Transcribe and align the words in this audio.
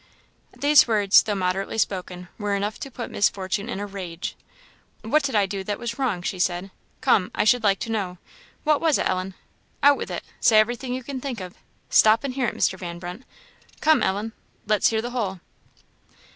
These 0.57 0.87
words, 0.87 1.21
though 1.21 1.35
moderately 1.35 1.77
spoken, 1.77 2.27
were 2.39 2.55
enough 2.55 2.79
to 2.79 2.89
put 2.89 3.11
Miss 3.11 3.29
Fortune 3.29 3.69
in 3.69 3.79
a 3.79 3.85
rage. 3.85 4.35
"What 5.03 5.21
did 5.21 5.35
I 5.35 5.45
do 5.45 5.63
that 5.63 5.77
was 5.77 5.99
wrong?" 5.99 6.23
she 6.23 6.39
said; 6.39 6.71
"come, 7.01 7.29
I 7.35 7.43
should 7.43 7.61
like 7.63 7.77
to 7.81 7.91
know. 7.91 8.17
What 8.63 8.81
was 8.81 8.97
it, 8.97 9.07
Ellen? 9.07 9.35
Out 9.83 9.97
with 9.97 10.09
it; 10.09 10.23
say 10.39 10.59
everything 10.59 10.95
you 10.95 11.03
can 11.03 11.21
think 11.21 11.39
of; 11.39 11.53
stop 11.91 12.23
and 12.23 12.33
hear 12.33 12.47
it, 12.47 12.55
Mr. 12.57 12.79
Van 12.79 12.97
Brunt; 12.97 13.25
come, 13.79 14.01
Ellen: 14.01 14.31
let's 14.65 14.87
hear 14.87 15.03
the 15.03 15.11
whole!" 15.11 15.39